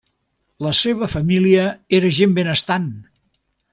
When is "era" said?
1.99-2.11